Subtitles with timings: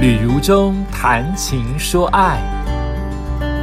[0.00, 2.40] 旅如中谈情说爱，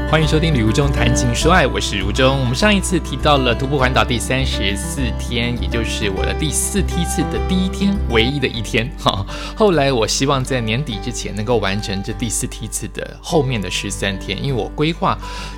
[0.08, 2.40] 欢迎收听《旅如中谈情说爱》，我是如中。
[2.40, 8.88] 我们上一次提到了徒步环岛第三十四天，也就是我的第四梯次的第一天，唯一的一天。
[9.00, 9.26] 哈，
[9.58, 15.18] 后来我希望在年底之前能够完成这第四梯次的后面的十三天，因为我规划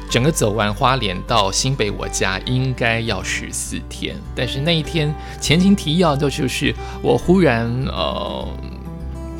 [0.09, 8.47] 整个走完花莲到新北我家应该要十四天，但是那一天前情提要就就是我忽然呃。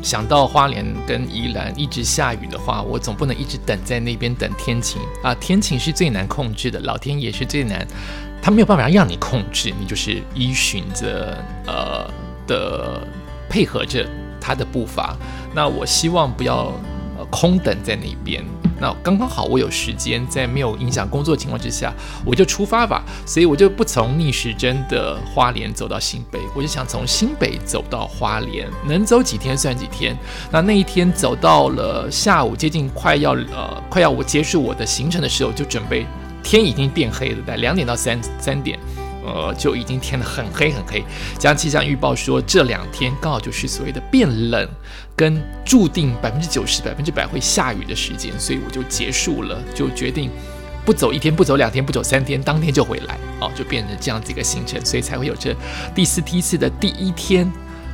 [0.02, 5.34] 想到花莲跟宜兰一直下雨的话，我总不能一直等在那边等天晴啊！
[5.34, 7.86] 天晴是最难控制的，老天爷是最难，
[8.42, 12.10] 他没有办法让你控制，你就是依循着呃
[12.46, 13.06] 的
[13.48, 14.08] 配合着
[14.40, 15.16] 他的步伐。
[15.54, 16.72] 那我希望不要
[17.30, 18.44] 空等在那边。
[18.80, 21.92] 那刚刚好，我有时间，在没有影响工作情况之下，
[22.24, 23.04] 我就出发吧。
[23.26, 30.16] 所以我就不从逆时针的花莲走到新北，我就想从新北走到花莲，能走几天算几天。
[30.50, 36.06] 那那一天走到了下午接近快要呃快要我结束我的行程的时候，就准备
[36.42, 38.78] 天已经变黑了，在两点到三三点。
[39.24, 41.04] 呃，就已经天得很黑很黑。
[41.38, 44.68] 加气象预报说这两天刚好就是所谓的变冷，
[45.14, 50.30] 跟注定百分之九十、百分之百会下雨的时间，所以我就结束了，就决定
[50.84, 53.18] 不走一天，不走两天，不走三天，当天就回来。
[53.40, 55.54] 哦，就变成这样子一个行程，所以才会有这
[55.94, 57.50] 第四梯次的第一天，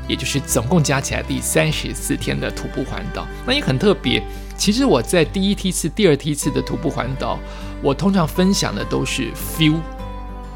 [0.08, 3.26] 也就是总共加起来第三十四天的徒步环岛。
[3.46, 4.22] 那也很特别。
[4.56, 7.38] 其实我在第一梯次、第二梯次的徒步环岛，
[7.82, 9.80] 我通常分享的都是 feel。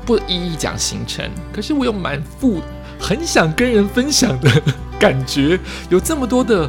[0.05, 2.61] 不一一讲行程，可是我有满腹
[2.99, 4.63] 很想跟人分享的
[4.99, 6.69] 感觉，有这么多的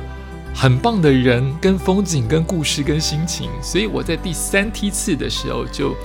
[0.53, 5.95] 很棒的人、跟风景、跟故事、跟心情，所以我在第三梯次的时候，就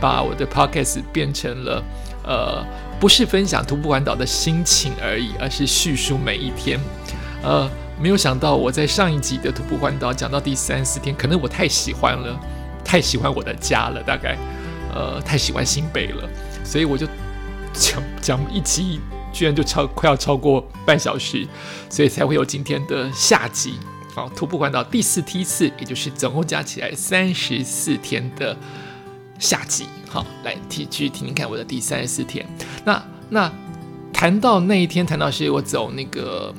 [0.00, 1.82] 把我的 podcast 变成了
[2.24, 2.64] 呃，
[2.98, 6.78] 不是分享徒步环岛的心情而已，而是叙述每一天。
[7.42, 12.38] 呃，没有想到我在上一集的徒步环岛讲到第三四天，可能我太喜欢了，
[12.84, 14.36] 太喜欢我的家了，大概
[14.94, 16.28] 呃，太喜欢新北了。
[16.66, 17.06] 所以我就
[17.72, 19.00] 讲讲一集，
[19.32, 21.46] 居然就超快要超过半小时，
[21.88, 23.74] 所以才会有今天的下集。
[24.12, 28.56] 好，徒步环岛第四梯次，也就是总共加起来三十四天的
[29.38, 29.86] 下集。
[30.08, 32.44] 好，来继续听听看我的第三十四天。
[32.84, 33.52] 那那
[34.12, 36.52] 谈到那一天，谈到是我走那个。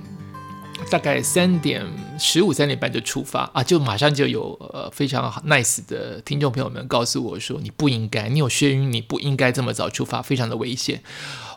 [0.90, 1.86] 大概三点
[2.18, 11.04] 十五、三点半就出发啊，就马上就有呃非常 nice 的听众朋友们告诉我说，你不应该，你有眩晕，你不应该这么早出发，非常的危险。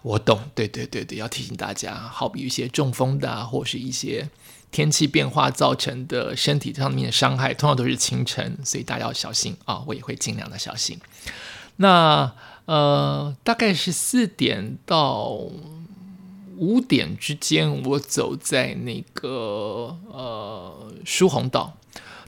[0.02, 4.28] 我懂，对对对对，要提醒大家，好比一些中风的，或是一些
[4.72, 10.98] 天气变化造成的身体上面的伤害，通常都是清晨，所以大家要小心啊，我也会尽量的小心。
[11.76, 12.32] 那
[12.64, 15.38] 呃，大概是四点到。
[16.60, 21.78] 五点之间，我走在那个呃疏洪道，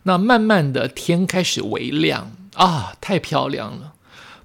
[0.05, 3.93] 那慢慢的天开始微亮啊，太漂亮了！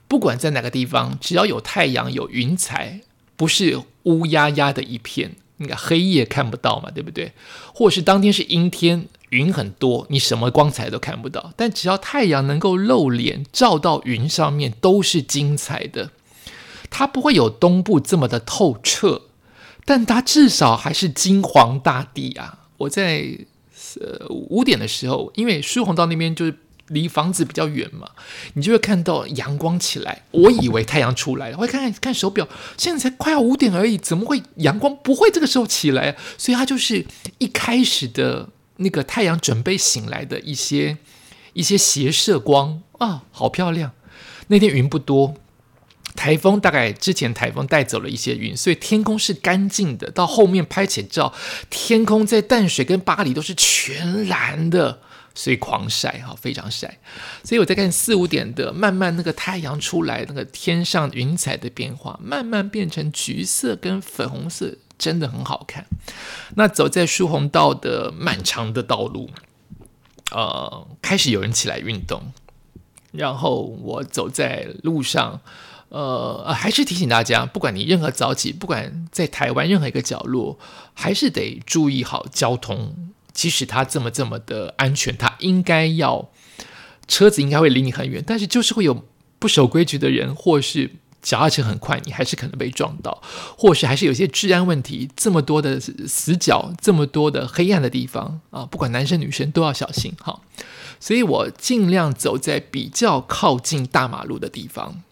[0.09, 2.99] 不管在哪个地方，只要有太阳有云彩，
[3.37, 7.31] 不是乌压压的一片，那个黑夜看不到嘛，对不对？
[7.73, 11.53] 或是当天是阴天，云很多，你什么光彩都看不到。
[11.55, 16.11] 但只要太阳能够露脸照到云上面，都是精彩的。
[16.89, 19.21] 它不会有东部这么的透彻。
[19.87, 22.67] 但它至少还是金黄大地啊！
[22.75, 23.25] 我在
[24.01, 26.53] 呃五点的时候，因为疏洪道那边就是
[26.89, 28.09] 离房子比较远嘛，
[28.55, 30.23] 你就会看到阳光起来。
[30.31, 32.45] 我以为太阳出来了，我看看看手表，
[32.77, 36.17] 现在才快要五点而已，怎么会阳光不会这个时候起来？
[36.37, 37.05] 所以它就是
[37.37, 40.97] 一开始的那个太阳准备醒来的一些
[41.53, 43.93] 一些斜射光啊，好漂亮！
[44.47, 45.35] 那天云不多。
[46.17, 50.09] 台风大概之前台风带走了一些云，所以天空是干净的。
[50.09, 51.31] 到后面拍起照，
[51.69, 54.99] 天空在淡水跟巴黎都是全蓝的，
[55.35, 56.97] 所以狂晒哈，非常晒。
[57.43, 65.85] 所以我在看四五点的，慢慢那个太阳出来，那个天上云彩的变化，慢慢变成橘色跟粉红色，真的很好看。
[66.55, 69.29] 那走在疏洪道的漫长的道路，
[70.31, 72.33] 呃，开始有人起来运动，
[73.11, 75.39] 然后我走在路上。
[75.89, 80.59] 呃呃，还是提醒大家，不管你任何早起，不管在台湾任何一个角落，
[80.93, 83.11] 还是得注意好交通。
[83.33, 86.29] 即使它这么这么的安全，它应该要
[87.07, 89.05] 车子应该会离你很远，但是就是会有
[89.37, 90.89] 不守规矩的人，或是
[91.21, 93.21] 脚踏车很快，你还是可能被撞到，
[93.55, 95.07] 或是还是有些治安问题。
[95.15, 100.41] 这么多的死角，这么多的黑暗的地方啊，不管男生女生都要小心哈。
[100.99, 105.03] 所以我尽量走在比较靠近大马路的地方。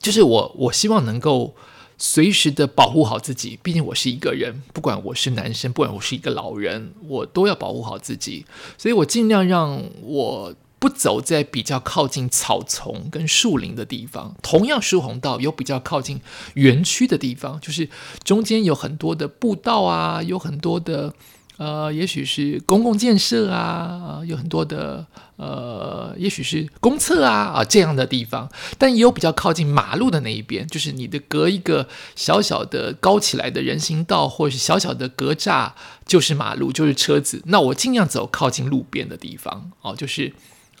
[0.00, 1.54] 就是我，我希望能够
[1.98, 3.58] 随时的保护好自己。
[3.62, 8.44] 毕竟我是一个人，不管我是男生，不管我是一个老人，我都要保护好自己。
[8.78, 14.36] 所以我尽量让我不走在比较靠近草丛跟树林的地方。
[14.42, 16.20] 同样，疏洪道有比较靠近
[16.54, 17.88] 园区的地方，就是
[18.22, 21.12] 中间有很多的步道啊，有很多的。
[21.58, 25.06] 呃，也许是公共建设啊，有很多的
[25.36, 35.72] 呃，也许是公厕啊啊这样的地方，但也有比较靠近马路的那一边，就是你的隔一个小小的高起来的人行道，或者是小小的隔栅，
[36.04, 37.42] 就是马路，就是车子。
[37.46, 40.34] 那我尽量走靠近路边的地方哦，就是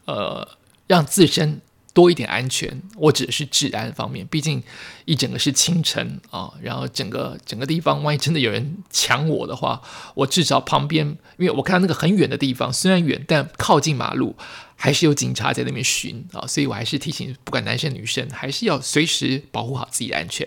[0.04, 0.46] 呃，
[0.86, 1.60] 让自身。
[1.96, 4.26] 多一点安全，我指的是治安方面。
[4.26, 4.62] 毕竟
[5.06, 9.80] 一整个是清晨啊，然后整个整个地方，万一真的有人抢我的话，
[10.14, 11.06] 我至少旁边，
[11.38, 14.36] 因为我看到那个很远的地方，虽然远，但靠近马路，
[14.74, 16.46] 还是有警察在那边巡啊。
[16.46, 20.46] 所以我还是提醒，不管男生女生，还是要随时保护好自己的安全。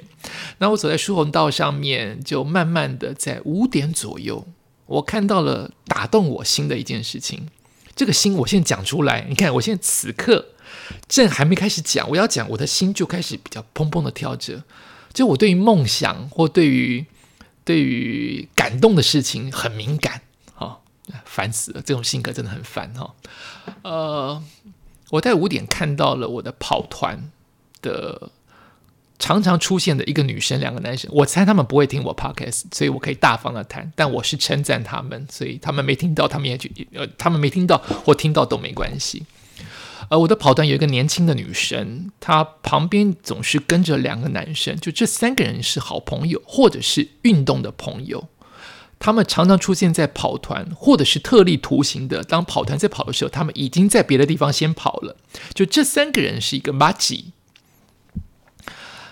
[0.60, 4.46] 那我走在疏洪道上面，就慢慢的在五点左右，
[4.86, 7.48] 我看到了打动我心的一件事情。
[7.96, 10.50] 这个心，我现在讲出来，你看，我现在此刻。
[11.07, 14.63] 正还没开始讲，我要讲，我的心就开始比较砰砰的跳着。
[15.12, 17.06] 就我对于梦想或对于
[17.66, 20.21] 对于感动的事情很敏感，
[20.54, 20.81] 哈，
[21.25, 23.16] 烦死了，这种性格真的很烦哈。
[23.81, 24.44] 呃，
[25.10, 27.31] 我在五点看到了我的跑团
[27.81, 28.30] 的
[29.18, 39.25] 常常出现的一个女生，两个男生，我猜他们不会听我 podcast，所以我可以大方的谈，但我是称赞他们，所以他们没听到，他们也去呃，他们没听到或听到都没关系。
[40.10, 48.28] 呃，我的跑团有一个年轻的女生，她旁边总是跟着两个男生，就这三个人是好朋友，或者是运动的朋友。
[48.98, 52.24] 他们常常出现在跑团，或者是特立独行的。
[52.24, 55.16] 当跑团在跑的时候，他们已经在别的地方先跑了。
[55.54, 57.32] 就这三个人是一个 m a g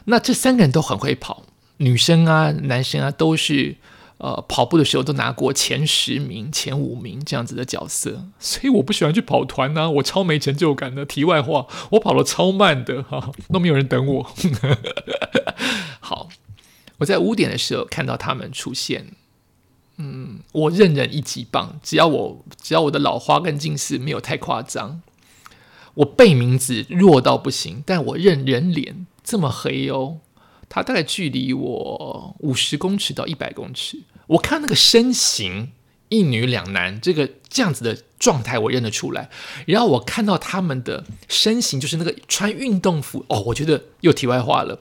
[0.05, 1.43] 那这三个人都很会跑，
[1.77, 3.77] 女生啊、男生啊都是。
[4.19, 11.05] 呃，跑步的时候都拿过前十名、前五名这样子的角色， 所以我不喜欢去跑团呢，我超没成就感的。
[11.05, 14.31] 题外话，我跑了超慢的， 哈，都没有人等我。
[16.01, 16.29] 好，
[16.97, 19.11] 我在五点的时候看到他们出现，
[19.97, 25.01] 嗯，我任人一级棒，只要我只要我的老花跟近视没有太夸张，
[25.93, 30.17] 我背名字弱到不行，但我认人脸这么黑哦。
[30.69, 35.71] 他大概距离我五十公尺到一百公尺，我看那个身形，
[36.09, 39.29] 一女两男，这个这样子的状态我认得出来。
[39.65, 44.79] 然后我看到他们的身形，就是那个穿运动服哦，我觉得又题外话了。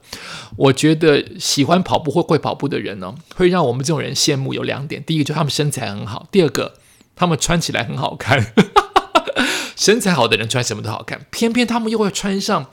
[0.57, 4.53] 我觉得喜欢跑步或会跑步的人呢，会让我们这种人羡慕。
[4.53, 6.79] 有两点，第一个就是他们身材很好，第二个
[7.15, 8.53] 他们穿起来很好看。
[9.75, 12.71] 身材好的人穿什么都好看，偏偏他们又会穿上。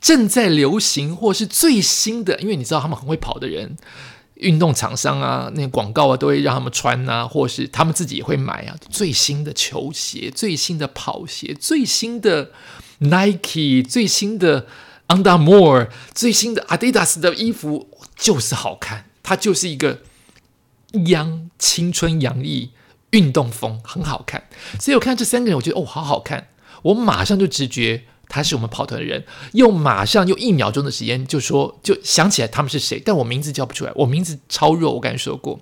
[0.00, 3.76] 正在流行或是最新的，因为你知道他们很会跑的人，
[4.34, 12.52] 运动厂商啊，那些广告啊，都会让他们穿啊，或是他们自己也会买啊，最新的球鞋、最新的跑鞋、最新的
[12.98, 14.66] Nike、最新的
[15.08, 20.02] Under Armour、最新的 Adidas 的衣服，就是好看，它就是一个
[21.06, 22.70] 洋青春洋溢
[23.10, 24.44] 运动风，很好看。
[24.78, 26.48] 所以我看这三个人，我觉得哦，好好看，
[26.82, 28.04] 我马上就直觉。
[28.28, 35.60] 他是我们跑团的人，又马上用一秒钟的时间就说就想起来他们是谁，但我名字叫不出来，我名字超弱，我刚才说过，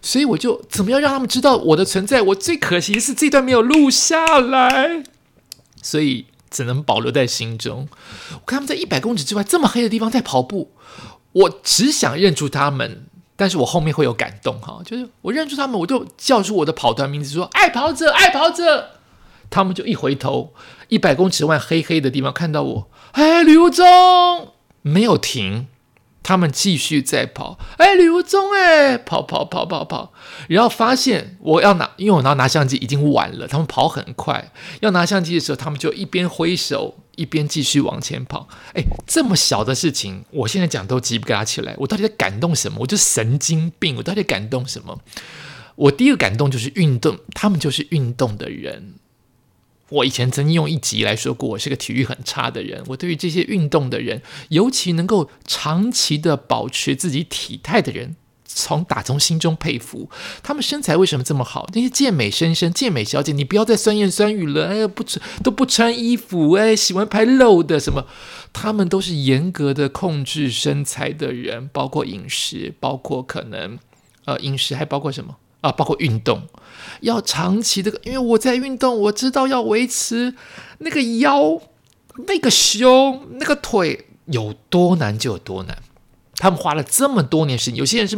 [0.00, 2.22] 所以我就怎么样让他们知道我的存在？
[2.22, 5.04] 我最可惜的是这段没有录下来，
[5.82, 7.88] 所以只能保留在心中。
[8.32, 10.72] 我看他们在一百公尺之外这么黑的地方在跑步，
[11.32, 18.97] 我只想认出他们，但是我后面会有感动哈，就是我认出他们，我就叫出我的跑团名字，说爱跑者，爱跑者。
[19.50, 20.54] 他们就一回头，
[20.88, 23.84] 一百公尺外黑黑的地方看到我，哎，吕无中
[24.82, 25.66] 没有停，
[26.22, 30.12] 他们继续在跑，哎，吕无中，哎，跑跑跑跑跑，
[30.48, 42.78] 然后发现我要拿，因为我拿拿相机已经晚了，他们跑很快，要拿相机的时候，他们就一边挥手一边继续往前跑，哎，这么小的事情，我现在讲都急不给起来，我到底在感动什么？
[42.80, 45.00] 我就神经病，我到底感动什么？
[45.74, 48.94] 我第一个感动就是运动，他们就是运动的人。
[49.90, 52.82] 我以前曾经用一集来说过，我是个体育很差的人。
[52.88, 60.10] 我对于这些运动的人，尤其能够长期的保持自己体态的人，从打从心中佩服。
[60.42, 61.66] 他们身材为什么这么好？
[61.72, 64.66] 那些健美先生、健美小姐，你不要再酸言酸语了。
[64.66, 68.06] 哎呀，不穿都不穿衣服，哎，喜欢拍露的什么？
[68.52, 73.78] 他们都是严格的控制身材的人，包括饮食，包括可能
[74.26, 75.36] 呃饮食，还包括什么？
[75.60, 76.42] 啊，包括运动，
[77.00, 80.34] 要长期这个，因为我在运动，我知道要维持
[80.78, 81.60] 那个腰、
[82.26, 85.76] 那个胸、那个腿有多难就有多难。
[86.36, 88.16] 他们花了这么多年时间，有些人是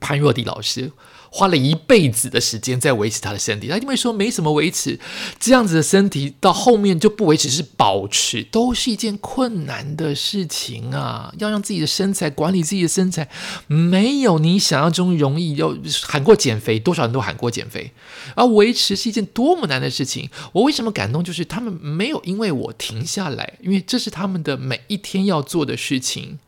[0.00, 0.92] 潘若迪老师。
[1.30, 4.98] 花了一辈子的时间在维持他的身体，他因为说没什么维持，
[5.38, 11.34] 这样子的身体到后面就不维持，是保持都是一件困难的事情啊！
[11.38, 13.28] 要让自己的身材管理自己的身材，
[13.66, 15.48] 没有你想象中容易。
[15.58, 17.90] 要喊过减肥，多少人都喊过减肥，
[18.36, 20.30] 而维持是一件多么难的事情。
[20.52, 21.24] 我为什么感动？
[21.24, 26.38] 就是他们没有因为我停下来，因为这是他们的每一天要做的事情，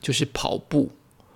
[0.00, 0.92] 就是跑步。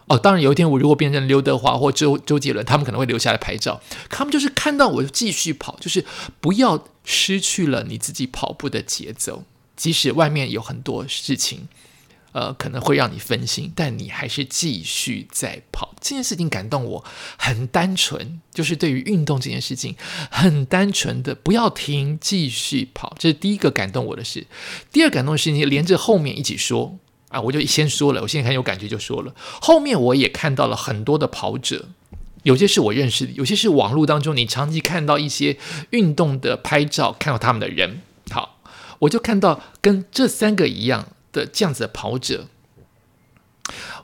[0.06, 3.80] 哦，当然有一天我如果变成刘德华或周周杰伦，他们可能会留下来拍照。
[4.10, 6.04] 他们就是看到我就继续跑，就是
[6.40, 9.44] 不要失去了你自己跑步的节奏。
[9.76, 11.68] 即使外面有很多事情，
[12.32, 15.94] 呃，可能会让你分心，但你还是继续在跑。
[16.02, 17.04] 这件事情感动我，
[17.38, 19.96] 很单纯，就是对于运动这件事情，
[20.30, 23.16] 很单纯的不要停，继续跑。
[23.18, 24.46] 这是第一个感动我的事。
[24.92, 26.98] 第二感动的事情连着后面一起说。
[27.34, 29.34] 啊，我就先说了，我现在很有感觉，就说了。
[29.60, 31.88] 后面我也看到了很多的跑者，
[32.44, 35.58] 有些是我认识的，有些是网络当中你长期看到一些
[35.90, 38.02] 运动的拍照，看到他们的人。
[38.30, 38.60] 好，
[39.00, 42.46] 我就看到跟这三个一样的这样子的跑者，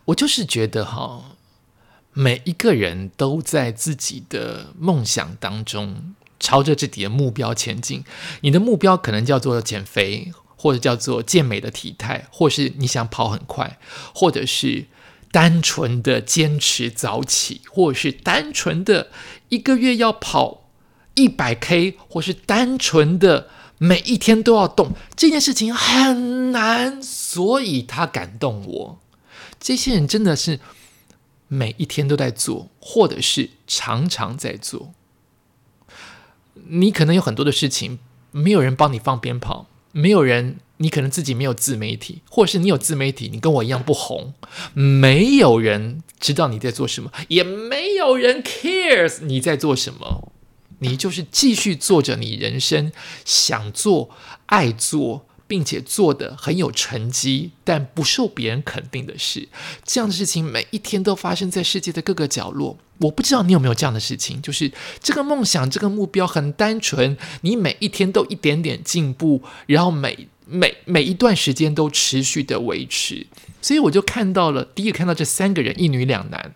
[0.06, 1.36] 我就是觉得哈，
[2.12, 8.02] 每一个人都在自己的梦想当中，朝着自己的目标前进。
[8.40, 10.32] 你的目标可能叫做减肥。
[10.62, 13.78] 或者叫做健美的体态，或是你想跑很快，
[14.14, 14.84] 或者是
[15.32, 19.08] 单纯的坚持早起，或者是单纯的
[19.48, 20.68] 一个月要跑
[21.14, 23.48] 一百 K，或是单纯的
[23.78, 29.00] 每一天都要动，这件事情很难，所以他感动我。
[29.58, 30.60] 这些人真的是
[31.48, 34.92] 每一天都在做，或者是常常在做。
[36.68, 37.98] 你可能有很多的事情，
[38.30, 39.66] 没有人帮你放鞭炮。
[39.92, 44.34] 没有人，你可能自己没有自媒体，或者是你有自媒体，你跟我一样不红，
[44.72, 50.32] 没有人知道你在做什么，也没有人 cares 你在做什么，
[50.78, 52.92] 你就是继续做着你人生
[53.24, 54.10] 想做、
[54.46, 55.26] 爱做。
[55.50, 59.48] 并且做的很有成绩，但不受别人肯定的事，
[59.84, 62.78] 这样的事情每一天都发生在世界的各个角落。
[62.98, 64.70] 我不知道你有没有这样的事情，就是
[65.02, 73.26] 这个梦想、这个目标很单纯，你每一天都一点点进步，然后每每每一段时间都持续的维持。
[73.60, 76.54] 所以我就看到了，第一个看到这三个人，一女两男，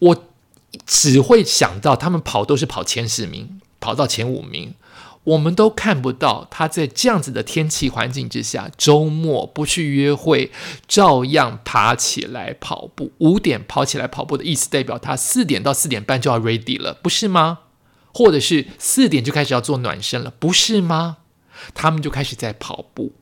[0.00, 0.26] 我
[0.84, 4.74] 只会想到他们跑都是跑前十名，跑到前五名。
[5.24, 10.52] 我们都看不到他在这样子的天气环境之下，周末不去约会，
[10.86, 13.12] 照样爬起来跑步。
[13.18, 17.60] 五点跑起来跑步的意思，代表他四点到四点半就要 ready 了，不是吗？
[18.12, 21.16] 或者是四点就开始要做暖身了，不是吗？
[21.74, 23.12] 他们就开始在跑步。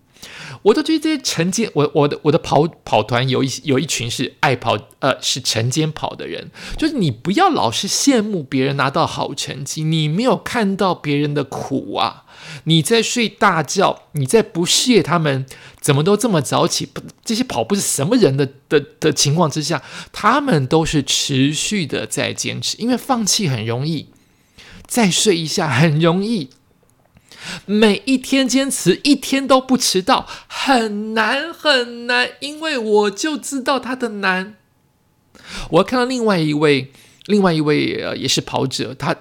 [0.63, 6.51] 我都觉得这些晨间，我我的我的跑跑团有一有一群是爱跑，呃，是晨间跑的人。
[6.79, 12.25] 就是你不要老是羡慕别人拿到好成绩，你没有看到别人的苦啊！
[12.65, 15.47] 你在睡大觉，你在不屑他们
[15.81, 24.09] 怎么都这么早起，不这些跑步是什么人的的的情况之下，他们都是持续的在坚持，因为放弃很容易，
[24.87, 26.51] 再睡一下很容易。
[27.67, 34.57] 每一天坚持一天都不迟到，很难很难，因为我就知道他的难。
[35.71, 36.91] 我看到另外一位，
[37.27, 39.17] 另外一位呃也是跑者，他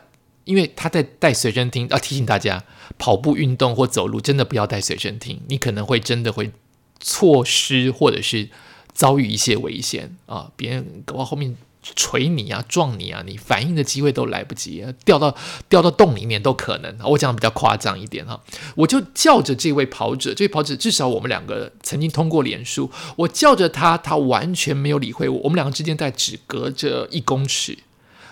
[0.46, 2.64] 因为他在带随身听，要提醒大家，
[2.98, 6.52] 跑步运动或走路真的不要带随身听，你可能会真的会
[7.00, 8.50] 错失或者是
[8.94, 11.56] 遭遇一些危险啊，别人往后面。
[11.84, 15.36] 捶你啊，撞你啊，你反应的机会都来不及，掉到
[15.68, 16.96] 掉到洞里面都可能。
[17.04, 18.40] 我讲的比较夸张一点哈，
[18.76, 27.78] 我就叫着这位跑者，这位跑者至少我们两个曾经通过脸书，我叫着他，他完全没有理会我，我们两个之间在只隔着一公尺，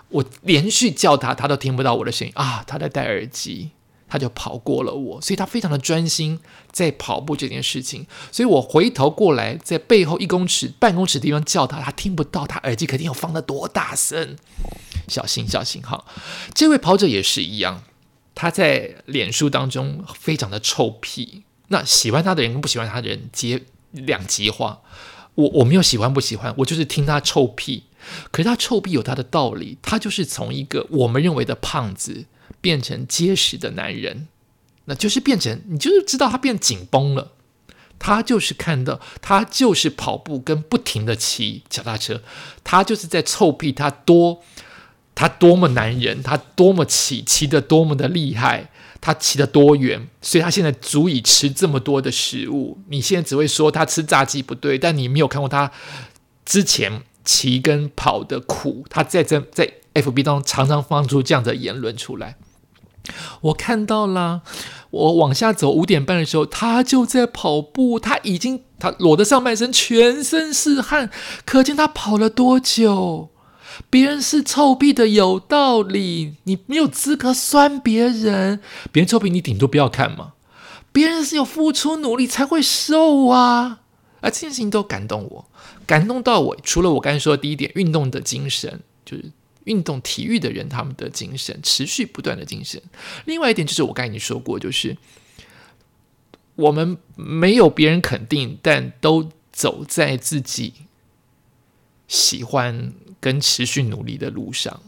[0.10, 3.72] 我连续叫他，他都听不到我的声音啊，他在戴耳机。
[4.10, 6.40] 他就跑过了我，所以他非常的专心
[6.72, 8.08] 在跑步这件事情。
[8.32, 14.36] 所以我回头过来，在背后一公尺、半公尺的地方叫他，他听不到，他耳机肯定有放的多大声。
[15.08, 16.06] 小心，小心哈！
[16.54, 17.84] 这位跑者也是一样，
[18.36, 21.44] 他在脸书当中非常的臭屁。
[21.70, 24.82] 那喜欢他的人跟不喜欢他的人接两极化。
[25.36, 27.84] 我我没有喜欢不喜欢，我就是听他臭屁。
[28.32, 32.26] 可是他臭屁有他的道理，他就是从一个我们认为的胖子。
[32.62, 34.28] 变成结实的男人，
[34.86, 37.34] 那就是变成你就是知道他变紧绷了，
[37.98, 42.22] 他就是看到他就是跑步跟不停的骑脚踏车，
[42.64, 44.42] 他就是在臭屁他多
[45.16, 48.70] 他多么男人，他多么骑骑的多么的厉害，
[49.02, 52.80] 他骑的多远，所以他现在足以吃这么多的食物。
[52.88, 55.72] 你现在只会说他吃炸鸡不对，但你没有看过他
[56.46, 62.38] 之前骑跟跑的苦，他在在在 FB 当中常常放出这样的言论出来。
[63.42, 64.42] 我看到了，
[64.92, 71.10] 我往下走五点半的时候，他就在跑步，他已经他裸的上半身，全身是汗，
[71.46, 73.30] 可见他跑了多久。
[73.90, 78.60] 别人是臭屁的，有道理，你没有资格酸别人。
[78.92, 80.34] 别人臭屁，你顶多不要看嘛。
[80.92, 83.80] 别人是有付出努力才会瘦啊，
[84.22, 85.46] 而这件事情都感动我，
[85.86, 86.58] 感动到我。
[86.62, 89.32] 除了我刚才说的第一点，运动的精神，就是
[89.70, 92.82] 运动体育的人他们的精神，持续不断的精神。
[93.26, 94.98] 另外一点就是我刚才已经说过，就是
[96.56, 100.74] 我们没有别人肯定，但都走在自己
[102.08, 104.82] 喜欢跟持续努力的路上。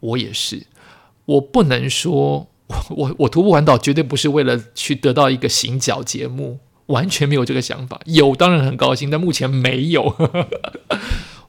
[0.00, 0.66] 我也是，
[1.24, 2.48] 我不能说。
[2.90, 7.98] 我我徒步环岛绝对不是为了去得到一个行脚节目，完全没有这个想法。
[8.04, 10.04] 有当然很高兴，但目前没有。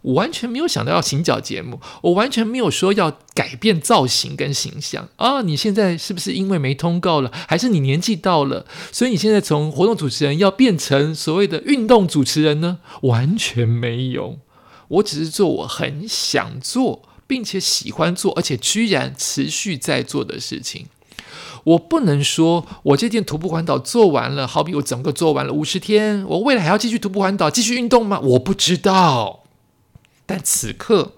[0.01, 5.41] 我完全没有想到要行脚节目，我完全没有说要改变造型跟形象啊！
[5.41, 12.79] 你现在是不是因为没通告了，还是你年纪到了，所以你现在从活动主持人要变成所谓的运动主持人呢？
[13.01, 14.39] 完全没有，
[14.88, 20.86] 我只是做我很想做，并且喜欢做，而且居然持续在做的事情。
[21.65, 28.18] 我不能说，我这件徒步环岛做完了，好比我整个做完了五十天，我未来还要继续徒步环岛，继续运动吗？
[28.22, 29.44] 我不知道。
[30.30, 31.14] 但此刻，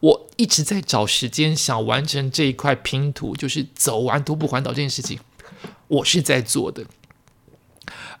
[0.00, 5.18] 我一直在找时间，想完成这一块拼图，就是走完徒步环岛这件事情，
[5.88, 6.86] 我是在做的。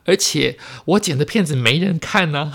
[0.04, 2.52] 而且我剪的片子没人看呢，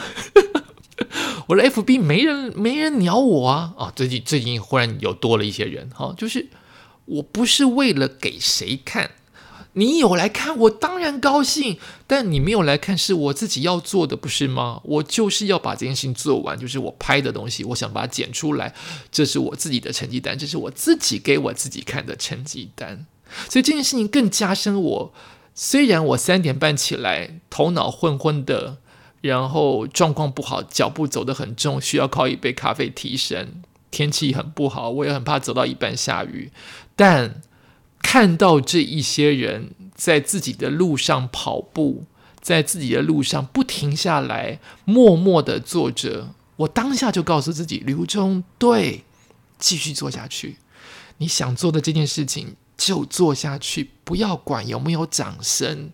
[1.49, 3.73] 我的 FB 没人没人鸟我啊！
[3.79, 6.49] 啊，最近最近忽然有多了一些人，哈，就是。
[7.05, 9.11] 我不是为了给谁看，
[9.73, 11.77] 你有来看，我当然高兴。
[12.05, 14.79] 但你没有来看，是我自己要做的，不是吗？
[14.83, 18.73] 我就是要把这件事情做完，就是我拍的东西，我想把它剪出来，
[19.11, 23.05] 这是我自己的成绩单，这是我自己给我自己看的成绩单。
[23.49, 25.13] 所以这件事情更加深我。
[25.55, 28.77] 虽然我三点半起来，头脑昏昏的，
[29.21, 33.63] 然后状况不好，脚步走得很重，需要靠一杯咖啡提神。
[33.89, 36.51] 天气很不好，我也很怕走到一半下雨。
[36.95, 37.41] 但
[38.13, 42.05] 看到这一些人在自己的路上跑步，
[42.39, 49.03] 在自己的路上不停下来，默默的坐着，我当下就告诉自己：刘忠，对，
[49.57, 50.57] 继续做下去。
[51.17, 55.89] 你想做的这件事情就做下去，不要管有没有掌声。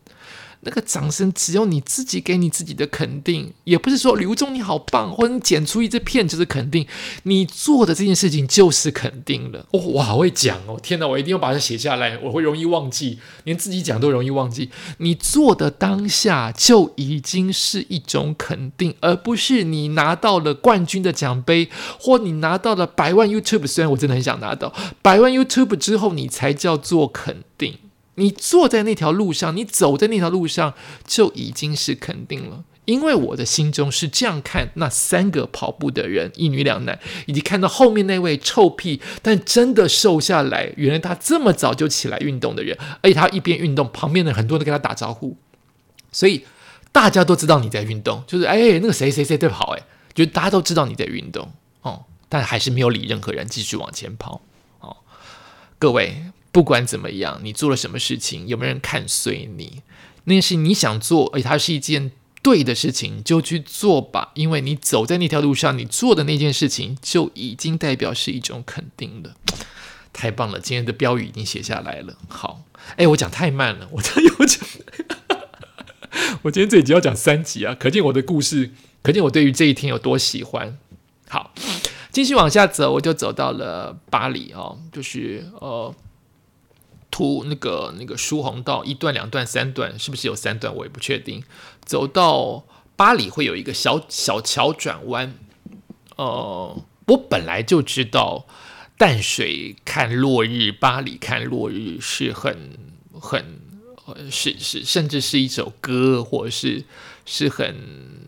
[0.61, 6.85] 那个掌声只有你自己给你自己的肯定，也不是说刘忠你好棒，或者你剪出一支片就是肯定，
[7.23, 9.65] 你做的这件事情就是肯定了。
[9.71, 14.69] 哦，我好会讲哦，天哪，我一定要把它写下来，我会容易忘记，连自己讲都容易忘记。
[14.97, 21.69] 你做的当下就已经是一种肯定，而不是你拿到了冠军的奖杯，
[21.99, 27.77] 或你拿到了百万 YouTube，虽然我真的很想拿到百万 YouTube 之后，你才叫做肯定。
[28.19, 30.73] 你坐在那条路上，你走在那条路上，
[31.07, 32.65] 就已经是肯定了。
[32.85, 45.37] 因为我的心中是这样看那三个跑步的人，一女两男，以及看到后面那位臭屁但真的瘦下来，原来他这么早就起来运动的人，而且他一边运动，旁边的很多人都跟他打招呼，
[46.11, 46.43] 所以
[46.91, 49.83] 大家都知道你在运动，就是哎，那个谁谁谁在跑，哎，
[50.15, 51.51] 就大家都知道你在运动
[51.83, 54.41] 哦，但还是没有理任何人，继续往前跑
[54.79, 54.97] 哦，
[55.77, 56.23] 各位。
[56.51, 59.81] 不管怎么样，你做了什么事情，有没有人看随你？
[60.25, 64.31] 那是你想做，而它是一件对的事情，就去做吧。
[64.33, 69.35] 因为你走在那条路上，你做的那件事情就已经代表是一种肯定了。
[70.11, 72.17] 太棒了，今天的标语已经写下来了。
[72.27, 72.63] 好，
[72.97, 74.67] 哎，我讲太慢了，我这又讲，
[76.43, 80.77] 我今天这一集要讲三集啊，可见我的故事，可见我对于这一天有多喜欢。
[81.27, 81.53] 好，
[82.11, 85.93] 继续往下走，我就走到了巴黎哦，就是呃。
[87.19, 91.43] 出那个那个疏洪道一段两段三段是不是有三段我也不确定。
[91.83, 92.63] 走到
[92.95, 95.33] 巴黎会有一个小小桥转弯。
[96.15, 98.47] 呃，我本来就知道
[98.97, 102.77] 淡水看落日，巴黎看落日是很
[103.11, 103.59] 很
[104.31, 106.85] 是是甚至是一首歌，或者是
[107.25, 108.18] 是很。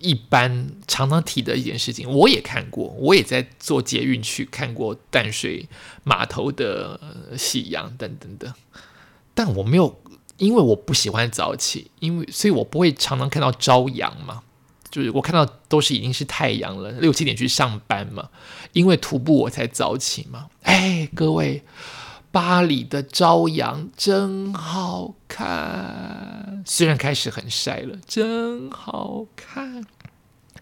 [0.00, 5.68] 一般常常提的一件事情，我也看过，我也在坐捷运去看过淡水
[6.04, 7.00] 码头的
[7.36, 8.54] 夕阳等等的，
[9.34, 10.00] 但我没有，
[10.36, 14.42] 因为我不喜欢早起，因为所以我不会常常看到朝阳嘛，
[14.90, 18.28] 就是我看到都是已经是太阳了，六七点去上班嘛，
[18.72, 21.62] 因为徒步我才早起嘛，哎，各位。
[22.30, 29.86] 巴黎的朝阳真好看，虽然开始很晒了，真好看。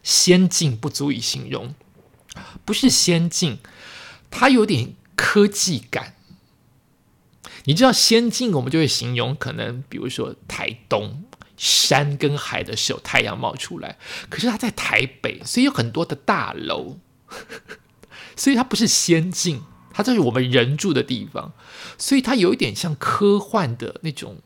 [0.02, 1.74] 仙境不足以形容，
[2.64, 3.58] 不是仙境，
[4.30, 6.14] 它有点科技感。
[7.64, 11.24] 你知道仙境，我们就会形容可能，比如说台东
[11.56, 13.98] 山跟海的时候，太阳冒出来。
[14.30, 17.00] 可是它在台北，所以有很多的大楼，
[18.36, 19.64] 所以它不是仙境，
[19.96, 21.54] 它这是我们人住的地方，
[21.96, 24.36] 所以它有一点像科幻的那种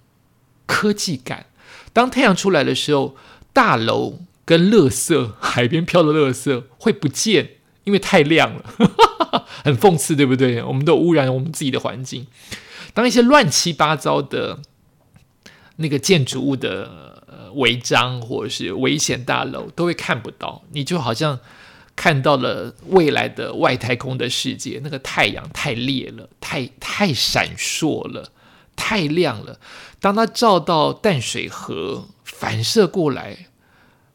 [0.64, 1.46] 科技感。
[1.92, 3.16] 当太阳出来的时候，
[3.52, 8.64] 大楼跟垃圾，海边飘的垃圾会不见，因为太亮了，
[9.64, 10.62] 很讽刺，对不对？
[10.62, 12.28] 我们都污染我们自己的环境。
[12.94, 14.60] 当一些乱七八糟的
[15.76, 21.40] 那个建筑物的违章或者是危险大楼都会看不到，你就好像
[22.00, 24.80] 看到了未来的外太空的世界。
[24.82, 28.32] 那个太阳太烈了，太太闪烁了，
[28.74, 29.60] 太亮了。
[30.00, 33.48] 当它照到淡水河反射过来，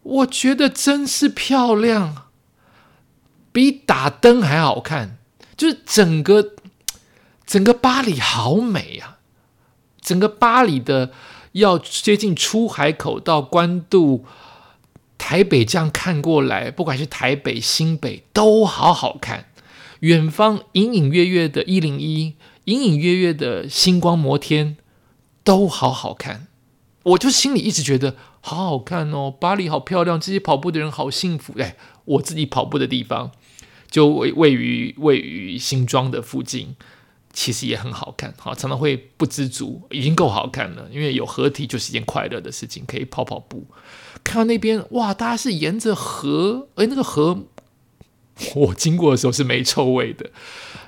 [0.02, 2.30] 我觉得真是漂亮，
[3.52, 5.20] 比打灯还好看。
[5.56, 6.56] 就是整个。
[7.46, 9.20] 整个巴黎好美啊！
[10.02, 11.12] 整个巴黎的
[11.52, 14.26] 要接近出海口到关渡、
[15.18, 19.50] 台北这样看过来，不管是台北、新北都好好看。
[20.02, 24.78] 远方隐隐约约的一零一，隐隐约约的星光摩天
[25.44, 26.48] 都好好看。
[27.04, 31.54] 我就心里一直觉得好好看哦，巴黎好漂亮，这些跑步的人好幸福。
[31.58, 31.76] 哎，
[32.06, 33.32] 我自己跑步的地方
[33.90, 36.76] 就位位于位于新庄的附近。
[37.34, 40.88] 其实也很好看，好常常会不知足，已经够好看了。
[40.90, 43.68] 因为有合体就是一件快乐的事情，可以跑跑步。
[44.26, 47.44] 看到那边哇，大家是沿着河，哎，那个河
[48.56, 50.32] 我经过的时候是没臭味的，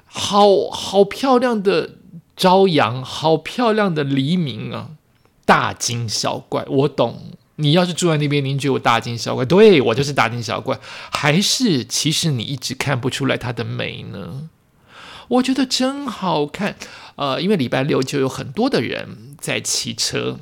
[0.06, 1.92] 好好漂亮的
[2.36, 4.90] 朝阳，好漂亮的黎明啊！
[5.46, 7.32] 大惊小怪，我懂。
[7.60, 9.46] 你要是住在那边，您觉得我大惊小怪？
[9.46, 10.78] 对我就是大惊小怪，
[11.10, 14.50] 还是其实你一直看不出来它的美呢？
[15.30, 16.76] 我觉得真好看，
[17.16, 20.40] 呃，因为礼拜六就有很多的人在骑车、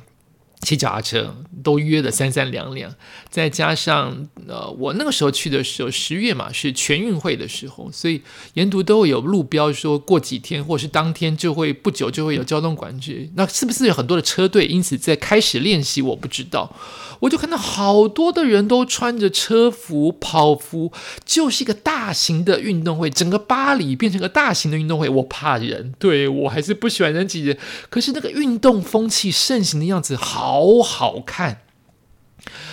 [0.66, 2.92] 骑脚踏车，都约的三三两两，
[3.30, 8.20] 再加上呃，我那个时候去的时候十月嘛，是全运会的时候，所以
[8.54, 16.02] 沿途都会有路标说过几天或是当天就会不久就会有交通管制，那是不是有很多的车队因此在开始练习？
[16.02, 16.74] 我不知道。
[17.20, 20.92] 我就看到好多的人都穿着车服、跑服，
[21.24, 23.08] 就是一个大型的运动会。
[23.08, 25.08] 整个巴黎变成个大型的运动会。
[25.08, 27.56] 我怕人，对我还是不喜欢人挤人。
[27.88, 31.62] 可是那个运动风气盛行的样子好好好看，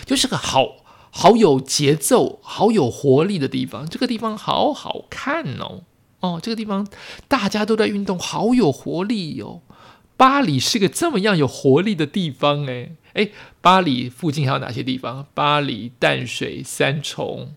[0.06, 0.78] 就是个好
[1.12, 3.90] 好有节奏、好有活力的地方。
[3.90, 5.84] 这个地方好好看哦，
[6.22, 6.88] 哦，这个地方
[7.28, 9.62] 大家都在运动，好有活力哟。
[10.16, 12.92] 巴黎是个这么样有活力的地方，哎。
[13.14, 13.30] 哎，
[13.62, 15.28] 巴黎附近还有哪些地方？
[15.36, 17.54] 巴黎、淡水、三重，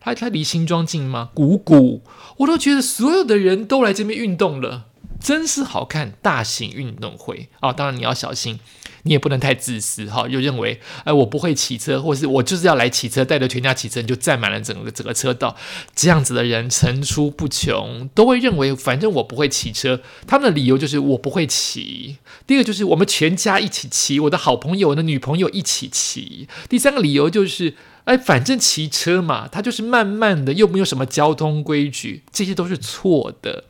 [0.00, 1.30] 它它离新庄近吗？
[1.32, 2.02] 古谷，
[2.38, 4.86] 我都觉得所有的人都来这边运动了，
[5.20, 6.14] 真是好看！
[6.22, 8.58] 大型运动会啊，当然你要小心。
[9.06, 15.56] 你也不能太自私哈，又认为哎我不会骑车，或是我就是要来骑车，带着全家骑车，你就占满了整个整个车道，
[15.94, 22.16] 这样子的人层出不穷，都会认为反正我不会骑车，他们的理由就是我不会骑。
[22.46, 26.48] 第二个就是我们全家一起骑，我的好朋友、我的女朋友一起骑。
[26.68, 27.74] 第三个理由就是。
[28.06, 33.64] 哎，反正骑车嘛，它就是慢慢的，又没有什么交通规矩，这些都是错的。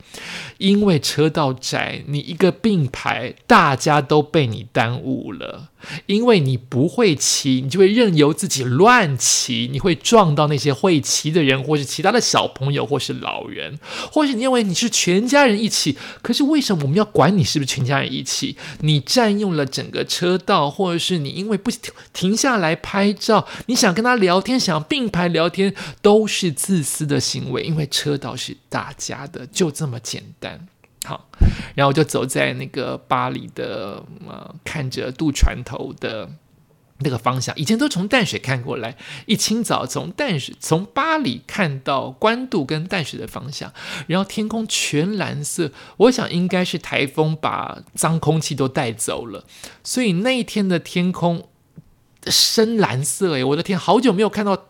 [0.59, 5.69] 因为车道窄，你一个并排，大家都被你耽误了。
[6.05, 13.79] 因为你不会骑，你就会任由自己乱骑，你会撞到那些会骑的人，或是其他的小朋友，或是老人，
[14.11, 15.97] 或是你认为你是全家人一起。
[16.21, 18.57] 可是为什么我们要管你是不是全家人一起？
[18.81, 21.71] 你占用了整个车道，或者是你因为不
[22.13, 27.63] 停下来拍照，你想跟他聊天，想并排聊天，都是自私的行为。
[27.63, 30.67] 因为车道是大家的，就这么简单。
[31.07, 31.29] 好，
[31.73, 36.29] 然后我就走在那个巴黎的呃，看着渡船头的
[36.97, 37.55] 那个方向。
[37.55, 43.71] 以前都从淡水看过来，一清早从淡水从巴黎看到关渡跟淡水的方向，
[44.07, 49.45] 然后天空全蓝色，我想应该是台风把脏空气都带走了，
[49.81, 51.47] 所以那一天的天空
[52.25, 53.35] 深蓝色。
[53.35, 54.65] 诶，我的天，好久没有看到，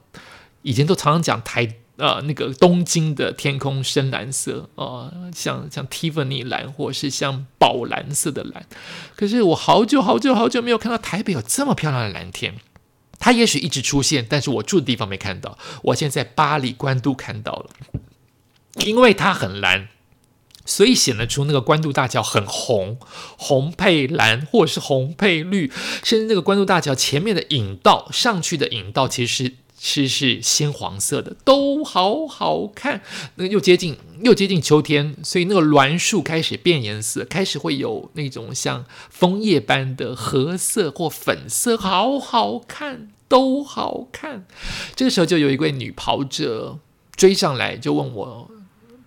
[0.62, 1.78] 以前都常常讲台。
[1.98, 8.68] 呃，那个东京的天空深蓝色，呃，像像 Tiffany 蓝，或是像宝蓝色的蓝。
[9.16, 12.56] 可是我好久好久好久没有看到台北有这么漂亮的蓝天。
[13.18, 15.58] 它也许一直出现，但是我住的地方没看到。
[15.86, 17.70] 我现在在巴黎关渡看到了，
[18.86, 19.88] 因为它很蓝，
[20.66, 23.00] 所以显得出那个关渡大桥很红，
[23.36, 25.72] 红配蓝，或者是红配绿，
[26.04, 29.56] 甚至那个关渡大桥前面的引道上去的引道，其实。
[29.80, 33.02] 是是鲜黄色的，都好好看。
[33.36, 44.48] 那又接近又接近秋天，所以那个栾树开始变颜色，开始会有那种像枫叶般的褐色或粉色，好好看，都好看。
[44.96, 46.80] 这个时候就有一位女跑者
[47.16, 48.50] 追上来，就问我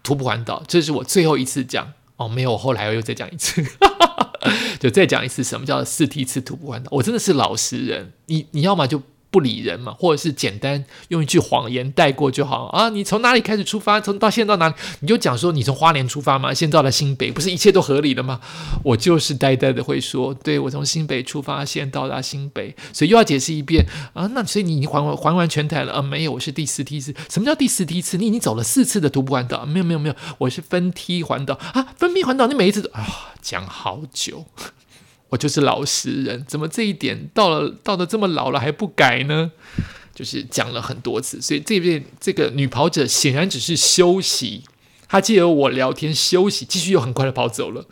[0.04, 3.64] 徒步环岛，这是我最后一次讲哦，没有，后来我又再讲一次。
[4.78, 6.88] 就再讲一次，什么叫四梯次徒步环岛？
[6.92, 9.02] 我真的是老实人，你你要么就。
[9.30, 12.88] 不理人嘛，或者是简单用一句谎言带过就好啊？
[12.88, 14.00] 你从哪里开始出发？
[14.00, 14.74] 从到现在到哪里？
[15.00, 18.40] 你就讲说你从花莲出发嘛，现在到了新北，不是一切都合理了吗？
[18.82, 24.26] 我就是呆呆的会说，对我从新北出发，现在到达新北，所以又要解释一遍啊？
[24.34, 26.02] 那所以你已经还完还完全台了啊？
[26.02, 27.14] 没有，我是第四梯次。
[27.28, 28.16] 什么叫第四梯次？
[28.16, 29.64] 你已经走了四次的徒步环岛？
[29.64, 31.86] 没有没有没有，我是分梯环岛啊！
[31.96, 33.06] 分批环岛，你每一次都啊
[33.40, 34.44] 讲好久。
[35.30, 39.50] 我就是老实人，怎么这一点到了到了这么老了还不改呢？
[40.12, 44.64] 就是讲了很多次，所以这边这个女跑者显然只是休息，
[45.08, 47.86] 她借由我聊天休息，继续又很快的跑走了。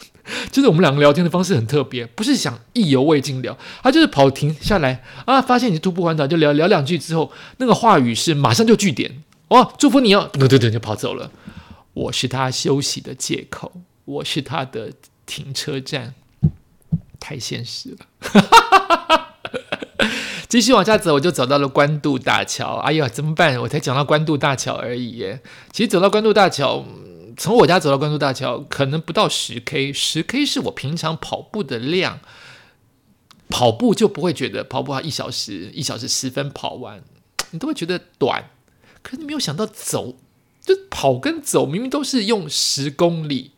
[0.50, 11.30] 就是我们两个聊天的方式很特别，不是想意犹未尽聊，她就是跑停下来啊，发现你徒步环岛就聊聊两句之后，那个话语是马上就句点哦，祝福你哦，对对对，就跑走了。
[11.94, 13.72] 我是她休息的借口，
[14.04, 14.92] 我是她的
[15.24, 16.12] 停车站。
[17.28, 18.06] 太现实了，
[20.48, 22.76] 继续往下走，我就走到了关渡大桥。
[22.76, 23.60] 哎呀，怎么办？
[23.60, 25.42] 我才讲到关渡大桥而已耶。
[25.70, 26.86] 其实走到关渡大桥，
[27.36, 32.20] 从我家走到关渡大桥，可能不到十 K，十 K 是我平常跑步的量。
[33.50, 37.02] 跑步就不会觉得跑步要一小时，一小时十分跑完，
[37.50, 38.48] 你都会觉得短。
[39.02, 40.16] 可是你没有想到走，
[40.62, 43.52] 就跑跟走明明都是用十公里，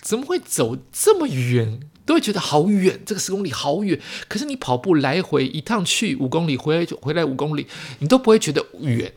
[0.00, 1.78] 怎么会走这么远？
[2.06, 4.00] 都会觉得好远，这个十公里好远。
[4.28, 7.66] 可是你跑步来回一趟去五公里，回来就回来五公里，
[8.00, 9.12] 你都不会觉得远。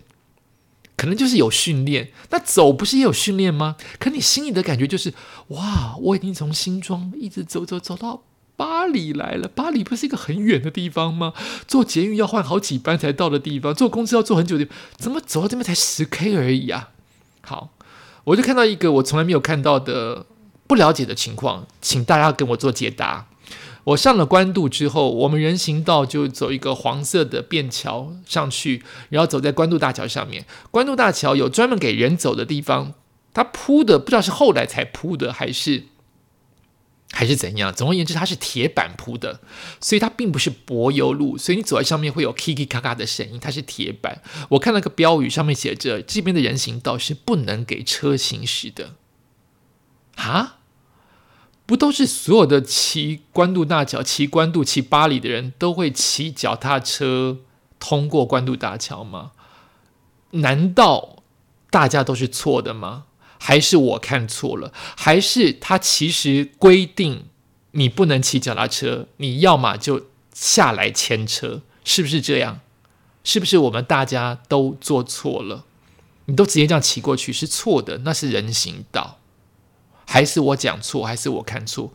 [0.95, 2.12] 可能就是有训练。
[2.30, 3.76] 那走不是也有训练吗？
[4.00, 5.13] 可你心里的感觉就是，
[5.50, 8.23] 哇，我已经从新庄一直走走走到
[8.56, 9.47] 巴黎来了。
[9.47, 11.34] 巴黎不是一个很远的地方吗？
[11.67, 16.89] 坐捷运要换好几班才到的地方，坐公司要坐很久的，怎么走到这边才十 K 而已啊？
[17.41, 17.69] 好，
[18.23, 20.26] 我就看到一个我从来没有看到的。
[20.67, 23.27] 不了解的情况，请大家跟我做解答。
[23.86, 30.45] 我上了官渡之后，我们人行道就走一个黄色的便桥上去，然后走在官渡大桥上面。
[30.71, 32.95] 官渡大桥有专门给人走的地方，
[33.34, 35.86] 它铺的不知道是后来才铺的，还是
[37.13, 37.73] 还是怎样。
[37.73, 39.39] 总而言之，它是铁板铺的，
[39.80, 43.39] 所以它并不是柏油路，所以你走在上面会有咔咔咔咔的声音。
[43.39, 44.21] 它是铁板。
[44.49, 48.95] 我看那个标语上面写着，这边的人行道是不能给车行驶的。
[50.15, 50.56] 啊？
[51.67, 57.38] 不都是所有的骑关渡大桥、骑关渡、骑巴黎的人都会骑脚踏车
[57.77, 59.34] 通过关渡大桥吗？
[60.32, 61.17] 难道
[61.69, 63.03] 大家都是错的吗？
[63.38, 64.71] 还是我看错了？
[64.95, 67.25] 还是他其实规定
[67.71, 72.62] 你不能骑脚踏车，你要么就下来牵车，是不是这样？
[73.25, 75.65] 是不是我们大家都做错了？
[76.25, 79.16] 你都直接这样骑过去是错的，那是人行道。
[80.07, 81.91] 还是我讲错，还是我看错？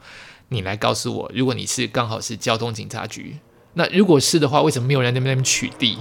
[0.50, 1.32] 你来告诉我。
[1.34, 3.38] 如果你是刚好是交通警察局，
[3.74, 5.96] 那如果是的话，为什么没有人在那边取缔？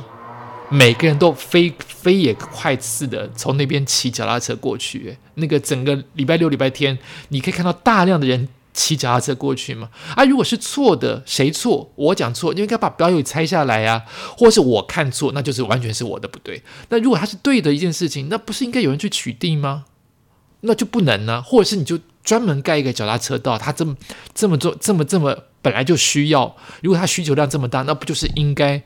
[0.70, 5.18] 每个人都飞飞也快似的从那边骑脚踏车过去。
[5.36, 9.90] 那个整个礼拜六、礼拜天，你可以看到大量的人骑脚踏车过去吗？
[10.16, 11.92] 啊，如果是错的，谁错？
[11.96, 14.04] 我讲错，你应该把标语拆下来呀。
[14.38, 16.62] 或是我看错，那就是完全是我的不对。
[16.90, 19.86] 那如果他是对的一件事情，那不是应该有人去取缔吗？
[20.62, 23.96] 那就不能呢，或者是你就专门盖一个脚踏车道，它这么
[24.34, 26.56] 这么做，这么这么本来就需要。
[26.82, 28.82] 如果它需求量这么大，那不就是应该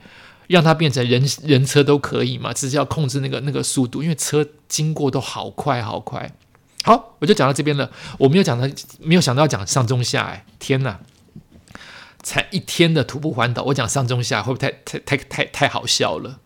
[0.48, 2.54] 让它变成人人车都可以嘛？
[2.54, 6.32] 只是要控制那个那个速度，因为车经过都好快好快。
[6.84, 7.92] 好，我就讲到这边了。
[8.20, 8.68] 我没有讲到，
[9.00, 11.00] 没有想到要讲上中下，哎，天哪！
[12.24, 16.40] 才一天的徒步环岛，我讲上中下会不会太太太太太好笑了？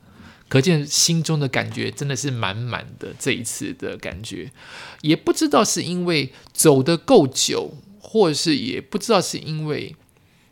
[0.50, 3.14] 可见心中的感觉真的是满满的。
[3.20, 4.52] 这一次的感觉，
[5.02, 9.96] 也不知道是因为走得够久，或者是也不知道是因为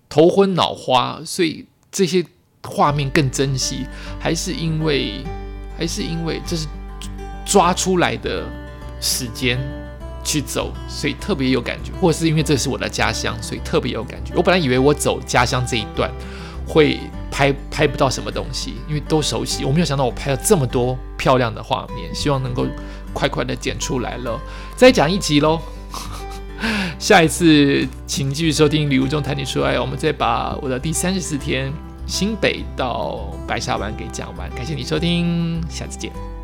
[0.08, 2.24] 头昏脑花，所以这些
[2.64, 3.88] 画面更珍惜，
[4.20, 5.24] 还是因为，
[5.76, 6.68] 还是因为这是
[7.44, 8.48] 抓出来的
[9.02, 9.60] 时间
[10.24, 14.36] 去走，所以特别有感觉，或是因为这是我的家乡，所以特别有感觉。
[14.36, 16.14] 我本来以为我走家乡这一段
[16.68, 17.00] 会。
[17.32, 19.64] 拍拍不到什么东西，因为都熟悉。
[19.66, 22.66] 我没有想到我拍了这么多漂亮的画面，希望能够
[23.14, 24.40] 快快的剪出来了，
[24.76, 25.60] 再讲一集喽。
[26.98, 31.72] 下一次请继续收听《礼物中谈你出爱》，我们再把我的第三十四天
[32.08, 34.50] 新北到白沙湾给讲完。
[34.56, 36.37] 感谢你收听，下次见。